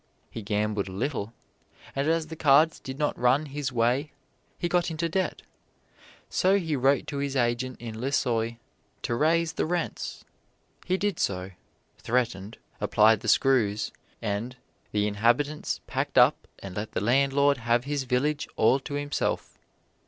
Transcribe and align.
He 0.31 0.41
gambled 0.41 0.87
a 0.87 0.91
little, 0.93 1.31
and 1.95 2.07
as 2.07 2.25
the 2.25 2.35
cards 2.35 2.79
did 2.79 2.97
not 2.97 3.15
run 3.19 3.45
his 3.45 3.71
way 3.71 4.13
he 4.57 4.67
got 4.67 4.89
into 4.89 5.07
debt. 5.07 5.43
So 6.27 6.57
he 6.57 6.75
wrote 6.75 7.05
to 7.05 7.17
his 7.19 7.35
agent 7.35 7.79
in 7.79 8.01
Lissoy 8.01 8.57
to 9.03 9.13
raise 9.13 9.53
the 9.53 9.65
rents. 9.67 10.25
He 10.85 10.97
did 10.97 11.19
so, 11.19 11.51
threatened, 11.99 12.57
applied 12.79 13.19
the 13.19 13.27
screws, 13.27 13.91
and 14.23 14.55
the 14.91 15.05
inhabitants 15.05 15.81
packed 15.85 16.17
up 16.17 16.47
and 16.57 16.75
let 16.75 16.93
the 16.93 16.99
landlord 17.01 17.57
have 17.57 17.83
his 17.83 18.05
village 18.05 18.47
all 18.55 18.79
to 18.79 18.95
himself. 18.95 19.59